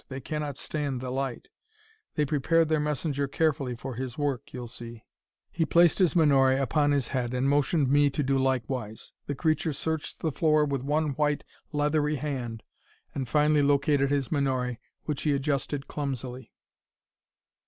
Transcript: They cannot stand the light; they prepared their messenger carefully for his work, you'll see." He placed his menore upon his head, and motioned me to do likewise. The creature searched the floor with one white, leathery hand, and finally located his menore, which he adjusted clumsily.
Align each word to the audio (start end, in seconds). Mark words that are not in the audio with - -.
They 0.09 0.19
cannot 0.19 0.57
stand 0.57 0.99
the 0.99 1.11
light; 1.11 1.47
they 2.15 2.25
prepared 2.25 2.69
their 2.69 2.79
messenger 2.79 3.27
carefully 3.27 3.75
for 3.75 3.93
his 3.93 4.17
work, 4.17 4.51
you'll 4.51 4.67
see." 4.67 5.03
He 5.51 5.63
placed 5.63 5.99
his 5.99 6.15
menore 6.15 6.53
upon 6.59 6.89
his 6.91 7.09
head, 7.09 7.35
and 7.35 7.47
motioned 7.47 7.87
me 7.87 8.09
to 8.09 8.23
do 8.23 8.39
likewise. 8.39 9.13
The 9.27 9.35
creature 9.35 9.73
searched 9.73 10.17
the 10.21 10.31
floor 10.31 10.65
with 10.65 10.81
one 10.81 11.09
white, 11.09 11.43
leathery 11.71 12.15
hand, 12.15 12.63
and 13.13 13.29
finally 13.29 13.61
located 13.61 14.09
his 14.09 14.31
menore, 14.31 14.79
which 15.05 15.21
he 15.21 15.33
adjusted 15.33 15.87
clumsily. 15.87 16.51